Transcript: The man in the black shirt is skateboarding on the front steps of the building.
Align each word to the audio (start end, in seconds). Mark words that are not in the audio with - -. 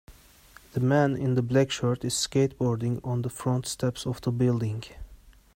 The 0.73 0.79
man 0.79 1.15
in 1.15 1.35
the 1.35 1.43
black 1.43 1.69
shirt 1.69 2.03
is 2.03 2.15
skateboarding 2.15 3.01
on 3.05 3.21
the 3.21 3.29
front 3.29 3.67
steps 3.67 4.07
of 4.07 4.19
the 4.21 4.31
building. 4.31 4.83